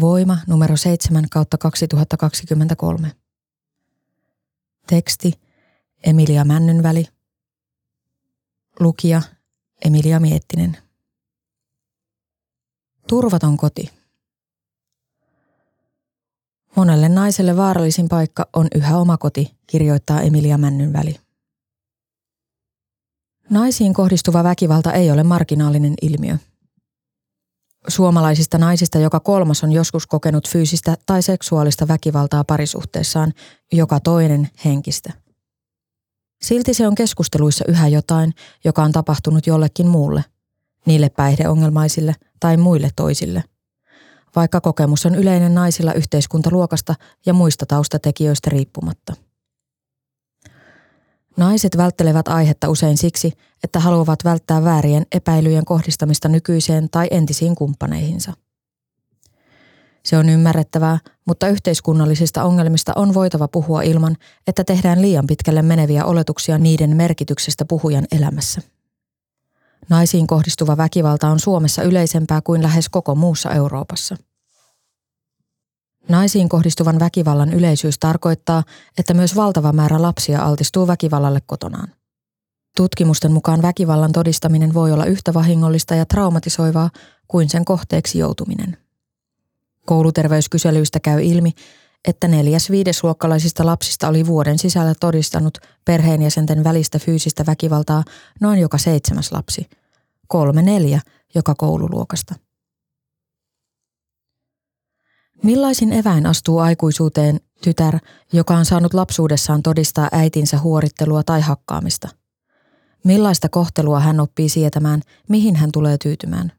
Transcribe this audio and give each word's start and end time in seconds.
Voima 0.00 0.38
numero 0.46 0.76
7 0.76 1.24
kautta 1.30 1.58
2023. 1.58 3.12
Teksti 4.86 5.32
Emilia 6.04 6.44
Männynväli. 6.44 7.04
Lukija 8.80 9.22
Emilia 9.84 10.20
Miettinen. 10.20 10.76
Turvaton 13.08 13.56
koti. 13.56 13.90
Monelle 16.76 17.08
naiselle 17.08 17.56
vaarallisin 17.56 18.08
paikka 18.08 18.48
on 18.52 18.68
yhä 18.74 18.98
oma 18.98 19.16
koti, 19.16 19.56
kirjoittaa 19.66 20.20
Emilia 20.20 20.58
Männynväli. 20.58 21.16
Naisiin 23.50 23.94
kohdistuva 23.94 24.44
väkivalta 24.44 24.92
ei 24.92 25.10
ole 25.10 25.22
marginaalinen 25.22 25.94
ilmiö. 26.02 26.36
Suomalaisista 27.88 28.58
naisista 28.58 28.98
joka 28.98 29.20
kolmas 29.20 29.64
on 29.64 29.72
joskus 29.72 30.06
kokenut 30.06 30.48
fyysistä 30.48 30.96
tai 31.06 31.22
seksuaalista 31.22 31.88
väkivaltaa 31.88 32.44
parisuhteessaan, 32.44 33.32
joka 33.72 34.00
toinen 34.00 34.50
henkistä. 34.64 35.12
Silti 36.42 36.74
se 36.74 36.86
on 36.86 36.94
keskusteluissa 36.94 37.64
yhä 37.68 37.88
jotain, 37.88 38.34
joka 38.64 38.82
on 38.82 38.92
tapahtunut 38.92 39.46
jollekin 39.46 39.86
muulle, 39.86 40.24
niille 40.86 41.08
päihdeongelmaisille 41.08 42.14
tai 42.40 42.56
muille 42.56 42.90
toisille. 42.96 43.44
Vaikka 44.36 44.60
kokemus 44.60 45.06
on 45.06 45.14
yleinen 45.14 45.54
naisilla 45.54 45.92
yhteiskuntaluokasta 45.92 46.94
ja 47.26 47.34
muista 47.34 47.66
taustatekijöistä 47.66 48.50
riippumatta. 48.50 49.25
Naiset 51.36 51.76
välttelevät 51.76 52.28
aihetta 52.28 52.68
usein 52.68 52.96
siksi, 52.96 53.32
että 53.64 53.80
haluavat 53.80 54.24
välttää 54.24 54.64
väärien 54.64 55.06
epäilyjen 55.12 55.64
kohdistamista 55.64 56.28
nykyiseen 56.28 56.90
tai 56.90 57.08
entisiin 57.10 57.54
kumppaneihinsa. 57.54 58.32
Se 60.04 60.18
on 60.18 60.28
ymmärrettävää, 60.28 60.98
mutta 61.24 61.48
yhteiskunnallisista 61.48 62.44
ongelmista 62.44 62.92
on 62.96 63.14
voitava 63.14 63.48
puhua 63.48 63.82
ilman, 63.82 64.16
että 64.46 64.64
tehdään 64.64 65.02
liian 65.02 65.26
pitkälle 65.26 65.62
meneviä 65.62 66.04
oletuksia 66.04 66.58
niiden 66.58 66.96
merkityksestä 66.96 67.64
puhujan 67.64 68.06
elämässä. 68.12 68.60
Naisiin 69.88 70.26
kohdistuva 70.26 70.76
väkivalta 70.76 71.28
on 71.28 71.40
Suomessa 71.40 71.82
yleisempää 71.82 72.40
kuin 72.40 72.62
lähes 72.62 72.88
koko 72.88 73.14
muussa 73.14 73.50
Euroopassa. 73.50 74.16
Naisiin 76.08 76.48
kohdistuvan 76.48 76.98
väkivallan 76.98 77.52
yleisyys 77.52 77.98
tarkoittaa, 77.98 78.62
että 78.98 79.14
myös 79.14 79.36
valtava 79.36 79.72
määrä 79.72 80.02
lapsia 80.02 80.42
altistuu 80.42 80.86
väkivallalle 80.86 81.40
kotonaan. 81.46 81.88
Tutkimusten 82.76 83.32
mukaan 83.32 83.62
väkivallan 83.62 84.12
todistaminen 84.12 84.74
voi 84.74 84.92
olla 84.92 85.04
yhtä 85.04 85.34
vahingollista 85.34 85.94
ja 85.94 86.06
traumatisoivaa 86.06 86.90
kuin 87.28 87.48
sen 87.48 87.64
kohteeksi 87.64 88.18
joutuminen. 88.18 88.76
Kouluterveyskyselyistä 89.86 91.00
käy 91.00 91.22
ilmi, 91.22 91.52
että 92.04 92.28
neljäs 92.28 92.70
viidesluokkalaisista 92.70 93.66
lapsista 93.66 94.08
oli 94.08 94.26
vuoden 94.26 94.58
sisällä 94.58 94.94
todistanut 95.00 95.58
perheenjäsenten 95.84 96.64
välistä 96.64 96.98
fyysistä 96.98 97.46
väkivaltaa 97.46 98.04
noin 98.40 98.60
joka 98.60 98.78
seitsemäs 98.78 99.32
lapsi. 99.32 99.66
Kolme 100.28 100.62
neljä 100.62 101.00
joka 101.34 101.54
koululuokasta. 101.54 102.34
Millaisin 105.46 105.92
eväin 105.92 106.26
astuu 106.26 106.58
aikuisuuteen 106.58 107.40
tytär, 107.64 107.98
joka 108.32 108.56
on 108.56 108.64
saanut 108.64 108.94
lapsuudessaan 108.94 109.62
todistaa 109.62 110.08
äitinsä 110.12 110.58
huorittelua 110.58 111.22
tai 111.22 111.40
hakkaamista? 111.40 112.08
Millaista 113.04 113.48
kohtelua 113.48 114.00
hän 114.00 114.20
oppii 114.20 114.48
sietämään, 114.48 115.02
mihin 115.28 115.56
hän 115.56 115.72
tulee 115.72 115.98
tyytymään? 115.98 116.52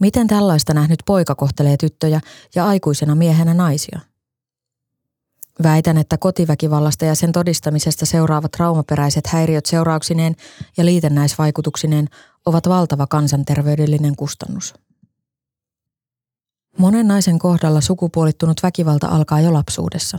Miten 0.00 0.26
tällaista 0.26 0.74
nähnyt 0.74 0.98
poika 1.06 1.34
kohtelee 1.34 1.76
tyttöjä 1.76 2.20
ja 2.54 2.66
aikuisena 2.66 3.14
miehenä 3.14 3.54
naisia? 3.54 4.00
Väitän, 5.62 5.98
että 5.98 6.18
kotiväkivallasta 6.18 7.04
ja 7.04 7.14
sen 7.14 7.32
todistamisesta 7.32 8.06
seuraavat 8.06 8.52
traumaperäiset 8.52 9.26
häiriöt 9.26 9.66
seurauksineen 9.66 10.36
ja 10.76 10.84
liitännäisvaikutuksineen 10.84 12.08
ovat 12.46 12.68
valtava 12.68 13.06
kansanterveydellinen 13.06 14.16
kustannus. 14.16 14.74
Monen 16.78 17.08
naisen 17.08 17.38
kohdalla 17.38 17.80
sukupuolittunut 17.80 18.62
väkivalta 18.62 19.08
alkaa 19.08 19.40
jo 19.40 19.52
lapsuudessa. 19.52 20.18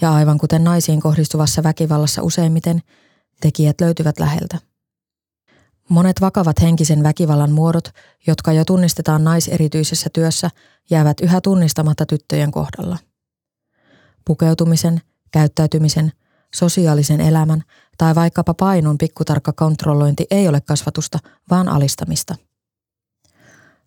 Ja 0.00 0.14
aivan 0.14 0.38
kuten 0.38 0.64
naisiin 0.64 1.00
kohdistuvassa 1.00 1.62
väkivallassa 1.62 2.22
useimmiten, 2.22 2.82
tekijät 3.40 3.80
löytyvät 3.80 4.18
läheltä. 4.18 4.58
Monet 5.88 6.20
vakavat 6.20 6.62
henkisen 6.62 7.02
väkivallan 7.02 7.52
muodot, 7.52 7.88
jotka 8.26 8.52
jo 8.52 8.64
tunnistetaan 8.64 9.24
naiserityisessä 9.24 10.10
työssä, 10.12 10.50
jäävät 10.90 11.20
yhä 11.20 11.40
tunnistamatta 11.40 12.06
tyttöjen 12.06 12.50
kohdalla. 12.50 12.98
Pukeutumisen, 14.24 15.00
käyttäytymisen, 15.30 16.12
sosiaalisen 16.54 17.20
elämän 17.20 17.62
tai 17.98 18.14
vaikkapa 18.14 18.54
painon 18.54 18.98
pikkutarkka 18.98 19.52
kontrollointi 19.52 20.26
ei 20.30 20.48
ole 20.48 20.60
kasvatusta, 20.60 21.18
vaan 21.50 21.68
alistamista– 21.68 22.36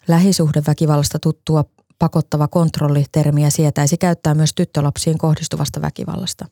Lähisuhdeväkivallasta 0.09 1.19
tuttua 1.19 1.65
pakottava 1.99 2.47
kontrolli-termiä 2.47 3.49
sietäisi 3.49 3.97
käyttää 3.97 4.33
myös 4.33 4.53
tyttölapsiin 4.53 5.17
kohdistuvasta 5.17 5.81
väkivallasta. 5.81 6.45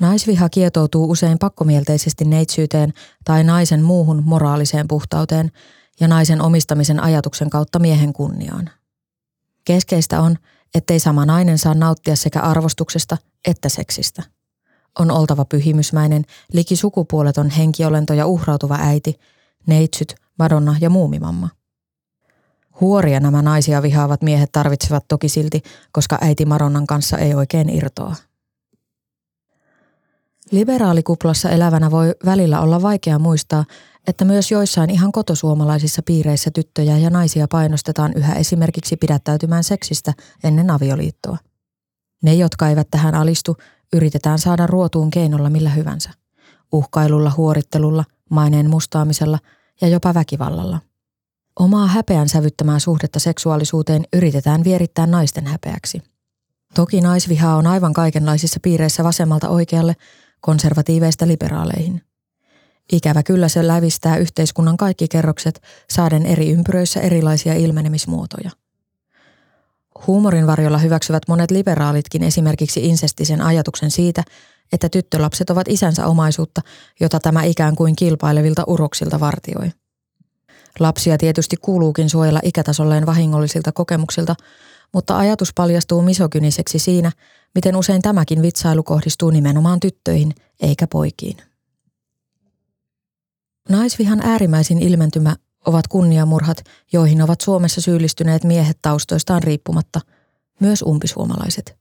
Naisviha 0.00 0.48
kietoutuu 0.48 1.10
usein 1.10 1.38
pakkomielteisesti 1.38 2.24
neitsyyteen 2.24 2.92
tai 3.24 3.44
naisen 3.44 3.82
muuhun 3.82 4.22
moraaliseen 4.26 4.88
puhtauteen 4.88 5.52
ja 6.00 6.08
naisen 6.08 6.40
omistamisen 6.42 7.02
ajatuksen 7.02 7.50
kautta 7.50 7.78
miehen 7.78 8.12
kunniaan. 8.12 8.70
Keskeistä 9.64 10.20
on, 10.20 10.36
ettei 10.74 11.00
sama 11.00 11.26
nainen 11.26 11.58
saa 11.58 11.74
nauttia 11.74 12.16
sekä 12.16 12.40
arvostuksesta 12.40 13.16
että 13.48 13.68
seksistä. 13.68 14.22
On 14.98 15.10
oltava 15.10 15.44
pyhimysmäinen, 15.44 16.24
liki 16.52 16.76
sukupuoleton 16.76 17.50
henkiolento 17.50 18.14
ja 18.14 18.26
uhrautuva 18.26 18.76
äiti, 18.80 19.14
neitsyt, 19.66 20.14
madonna 20.38 20.76
ja 20.80 20.90
muumimamma– 20.90 21.48
Huoria 22.82 23.20
nämä 23.20 23.42
naisia 23.42 23.82
vihaavat 23.82 24.22
miehet 24.22 24.52
tarvitsevat 24.52 25.04
toki 25.08 25.28
silti, 25.28 25.62
koska 25.92 26.18
äiti 26.20 26.44
Maronnan 26.44 26.86
kanssa 26.86 27.18
ei 27.18 27.34
oikein 27.34 27.70
irtoa. 27.70 28.16
Liberaalikuplassa 30.50 31.50
elävänä 31.50 31.90
voi 31.90 32.14
välillä 32.24 32.60
olla 32.60 32.82
vaikea 32.82 33.18
muistaa, 33.18 33.64
että 34.06 34.24
myös 34.24 34.50
joissain 34.50 34.90
ihan 34.90 35.12
kotosuomalaisissa 35.12 36.02
piireissä 36.02 36.50
tyttöjä 36.50 36.98
ja 36.98 37.10
naisia 37.10 37.48
painostetaan 37.48 38.12
yhä 38.16 38.34
esimerkiksi 38.34 38.96
pidättäytymään 38.96 39.64
seksistä 39.64 40.12
ennen 40.44 40.70
avioliittoa. 40.70 41.38
Ne, 42.22 42.34
jotka 42.34 42.68
eivät 42.68 42.88
tähän 42.90 43.14
alistu, 43.14 43.56
yritetään 43.92 44.38
saada 44.38 44.66
ruotuun 44.66 45.10
keinolla 45.10 45.50
millä 45.50 45.70
hyvänsä. 45.70 46.10
Uhkailulla, 46.72 47.32
huorittelulla, 47.36 48.04
maineen 48.30 48.70
mustaamisella 48.70 49.38
ja 49.80 49.88
jopa 49.88 50.14
väkivallalla– 50.14 50.78
Omaa 51.60 51.86
häpeän 51.86 52.28
sävyttämää 52.28 52.78
suhdetta 52.78 53.18
seksuaalisuuteen 53.18 54.04
yritetään 54.12 54.64
vierittää 54.64 55.06
naisten 55.06 55.46
häpeäksi. 55.46 56.02
Toki 56.74 57.00
naisviha 57.00 57.56
on 57.56 57.66
aivan 57.66 57.92
kaikenlaisissa 57.92 58.60
piireissä 58.62 59.04
vasemmalta 59.04 59.48
oikealle, 59.48 59.96
konservatiiveista 60.40 61.26
liberaaleihin. 61.26 62.02
Ikävä 62.92 63.22
kyllä 63.22 63.48
se 63.48 63.66
lävistää 63.66 64.16
yhteiskunnan 64.16 64.76
kaikki 64.76 65.08
kerrokset 65.08 65.62
saaden 65.90 66.26
eri 66.26 66.50
ympyröissä 66.50 67.00
erilaisia 67.00 67.54
ilmenemismuotoja. 67.54 68.50
Huumorin 70.06 70.46
varjolla 70.46 70.78
hyväksyvät 70.78 71.22
monet 71.28 71.50
liberaalitkin 71.50 72.22
esimerkiksi 72.22 72.88
insestisen 72.88 73.40
ajatuksen 73.40 73.90
siitä, 73.90 74.22
että 74.72 74.88
tyttölapset 74.88 75.50
ovat 75.50 75.68
isänsä 75.68 76.06
omaisuutta, 76.06 76.60
jota 77.00 77.20
tämä 77.20 77.42
ikään 77.42 77.76
kuin 77.76 77.96
kilpailevilta 77.96 78.64
uroksilta 78.66 79.20
vartioi. 79.20 79.70
Lapsia 80.80 81.18
tietysti 81.18 81.56
kuuluukin 81.56 82.10
suojella 82.10 82.40
ikätasolleen 82.42 83.06
vahingollisilta 83.06 83.72
kokemuksilta, 83.72 84.34
mutta 84.94 85.18
ajatus 85.18 85.52
paljastuu 85.54 86.02
misogyniseksi 86.02 86.78
siinä, 86.78 87.12
miten 87.54 87.76
usein 87.76 88.02
tämäkin 88.02 88.42
vitsailu 88.42 88.82
kohdistuu 88.82 89.30
nimenomaan 89.30 89.80
tyttöihin 89.80 90.34
eikä 90.60 90.86
poikiin. 90.86 91.36
Naisvihan 93.68 94.20
äärimmäisin 94.24 94.78
ilmentymä 94.78 95.36
ovat 95.66 95.88
kunniamurhat, 95.88 96.64
joihin 96.92 97.22
ovat 97.22 97.40
Suomessa 97.40 97.80
syyllistyneet 97.80 98.44
miehet 98.44 98.78
taustoistaan 98.82 99.42
riippumatta, 99.42 100.00
myös 100.60 100.82
umpisuomalaiset. 100.82 101.76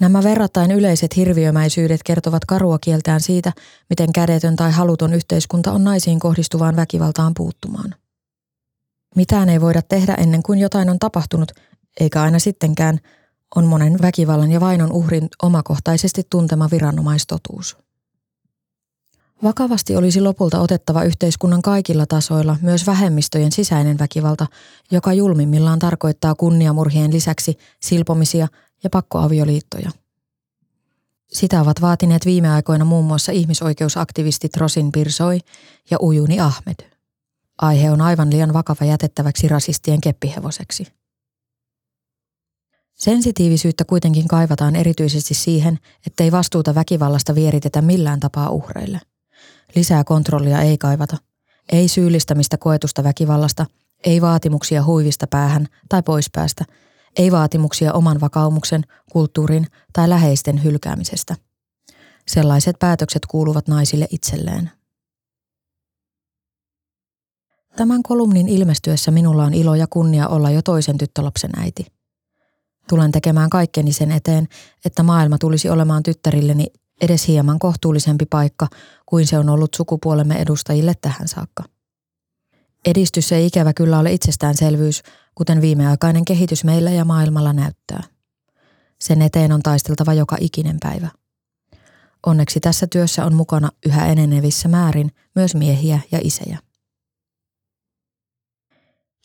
Nämä 0.00 0.22
verrattain 0.22 0.70
yleiset 0.70 1.16
hirviömäisyydet 1.16 2.02
kertovat 2.02 2.44
karua 2.44 2.78
kieltään 2.78 3.20
siitä, 3.20 3.52
miten 3.90 4.12
kädetön 4.12 4.56
tai 4.56 4.72
haluton 4.72 5.14
yhteiskunta 5.14 5.72
on 5.72 5.84
naisiin 5.84 6.18
kohdistuvaan 6.18 6.76
väkivaltaan 6.76 7.32
puuttumaan. 7.36 7.94
Mitään 9.14 9.48
ei 9.48 9.60
voida 9.60 9.82
tehdä 9.82 10.14
ennen 10.14 10.42
kuin 10.42 10.58
jotain 10.58 10.90
on 10.90 10.98
tapahtunut, 10.98 11.52
eikä 12.00 12.22
aina 12.22 12.38
sittenkään, 12.38 12.98
on 13.56 13.66
monen 13.66 13.98
väkivallan 14.02 14.52
ja 14.52 14.60
vainon 14.60 14.92
uhrin 14.92 15.28
omakohtaisesti 15.42 16.22
tuntema 16.30 16.68
viranomaistotuus. 16.70 17.76
Vakavasti 19.42 19.96
olisi 19.96 20.20
lopulta 20.20 20.60
otettava 20.60 21.02
yhteiskunnan 21.02 21.62
kaikilla 21.62 22.06
tasoilla 22.06 22.56
myös 22.62 22.86
vähemmistöjen 22.86 23.52
sisäinen 23.52 23.98
väkivalta, 23.98 24.46
joka 24.90 25.12
julmimmillaan 25.12 25.78
tarkoittaa 25.78 26.34
kunniamurhien 26.34 27.12
lisäksi 27.12 27.58
silpomisia 27.80 28.48
ja 28.84 28.90
pakkoavioliittoja. 28.90 29.90
Sitä 31.32 31.60
ovat 31.60 31.80
vaatineet 31.80 32.26
viime 32.26 32.50
aikoina 32.50 32.84
muun 32.84 33.04
muassa 33.04 33.32
ihmisoikeusaktivistit 33.32 34.56
Rosin 34.56 34.92
Pirsoi 34.92 35.38
ja 35.90 35.98
Ujuni 36.00 36.40
Ahmed. 36.40 36.91
Aihe 37.58 37.90
on 37.90 38.00
aivan 38.00 38.30
liian 38.30 38.52
vakava 38.52 38.84
jätettäväksi 38.84 39.48
rasistien 39.48 40.00
keppihevoseksi. 40.00 40.86
Sensitiivisyyttä 42.94 43.84
kuitenkin 43.84 44.28
kaivataan 44.28 44.76
erityisesti 44.76 45.34
siihen, 45.34 45.78
ettei 46.06 46.32
vastuuta 46.32 46.74
väkivallasta 46.74 47.34
vieritetä 47.34 47.82
millään 47.82 48.20
tapaa 48.20 48.50
uhreille. 48.50 49.00
Lisää 49.74 50.04
kontrollia 50.04 50.60
ei 50.60 50.78
kaivata. 50.78 51.16
Ei 51.72 51.88
syyllistämistä 51.88 52.56
koetusta 52.56 53.04
väkivallasta, 53.04 53.66
ei 54.04 54.20
vaatimuksia 54.20 54.84
huivista 54.84 55.26
päähän 55.26 55.66
tai 55.88 56.02
poispäästä, 56.02 56.64
ei 57.16 57.32
vaatimuksia 57.32 57.92
oman 57.92 58.20
vakaumuksen, 58.20 58.84
kulttuurin 59.12 59.66
tai 59.92 60.08
läheisten 60.08 60.64
hylkäämisestä. 60.64 61.36
Sellaiset 62.28 62.76
päätökset 62.78 63.26
kuuluvat 63.26 63.68
naisille 63.68 64.06
itselleen. 64.10 64.70
Tämän 67.82 68.02
kolumnin 68.02 68.48
ilmestyessä 68.48 69.10
minulla 69.10 69.44
on 69.44 69.54
ilo 69.54 69.74
ja 69.74 69.86
kunnia 69.86 70.28
olla 70.28 70.50
jo 70.50 70.62
toisen 70.62 70.98
tyttölapsen 70.98 71.50
äiti. 71.56 71.86
Tulen 72.88 73.12
tekemään 73.12 73.50
kaikkeni 73.50 73.92
sen 73.92 74.12
eteen, 74.12 74.48
että 74.84 75.02
maailma 75.02 75.38
tulisi 75.38 75.70
olemaan 75.70 76.02
tyttärilleni 76.02 76.66
edes 77.00 77.28
hieman 77.28 77.58
kohtuullisempi 77.58 78.26
paikka 78.26 78.68
kuin 79.06 79.26
se 79.26 79.38
on 79.38 79.48
ollut 79.48 79.74
sukupuolemme 79.74 80.34
edustajille 80.34 80.94
tähän 81.00 81.28
saakka. 81.28 81.64
Edistys 82.86 83.32
ei 83.32 83.46
ikävä 83.46 83.72
kyllä 83.72 83.98
ole 83.98 84.12
itsestäänselvyys, 84.12 85.02
kuten 85.34 85.60
viimeaikainen 85.60 86.24
kehitys 86.24 86.64
meillä 86.64 86.90
ja 86.90 87.04
maailmalla 87.04 87.52
näyttää. 87.52 88.02
Sen 89.00 89.22
eteen 89.22 89.52
on 89.52 89.62
taisteltava 89.62 90.14
joka 90.14 90.36
ikinen 90.40 90.76
päivä. 90.82 91.08
Onneksi 92.26 92.60
tässä 92.60 92.86
työssä 92.86 93.24
on 93.26 93.34
mukana 93.34 93.70
yhä 93.86 94.06
enenevissä 94.06 94.68
määrin 94.68 95.10
myös 95.34 95.54
miehiä 95.54 96.00
ja 96.12 96.20
isejä. 96.22 96.58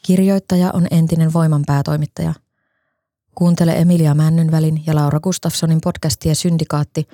Kirjoittaja 0.08 0.72
on 0.72 0.88
entinen 0.92 1.34
voiman 1.34 1.64
päätoimittaja. 1.66 2.34
Kuuntele 3.36 3.74
Emilia 3.74 4.14
Männynvälin 4.14 4.84
ja 4.86 4.96
Laura 4.96 5.20
Gustafssonin 5.20 5.82
podcastia 5.84 6.36
Syndikaatti 6.36 7.08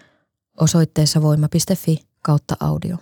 osoitteessa 0.60 1.22
voima.fi 1.22 1.98
kautta 2.22 2.56
audio. 2.60 2.98